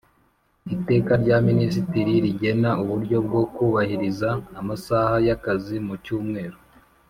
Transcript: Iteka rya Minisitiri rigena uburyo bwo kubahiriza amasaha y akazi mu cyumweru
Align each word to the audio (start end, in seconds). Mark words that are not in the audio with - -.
Iteka 0.75 1.11
rya 1.23 1.37
Minisitiri 1.47 2.13
rigena 2.25 2.69
uburyo 2.83 3.17
bwo 3.25 3.41
kubahiriza 3.55 4.29
amasaha 4.59 5.15
y 5.27 5.31
akazi 5.35 5.77
mu 5.87 5.95
cyumweru 6.03 6.57